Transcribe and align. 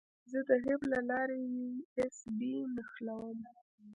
زه 0.31 0.39
د 0.49 0.51
هب 0.65 0.81
له 0.91 0.99
لارې 1.09 1.37
یو 1.55 1.69
ایس 1.97 2.19
بي 2.37 2.53
نښلوم. 2.75 3.39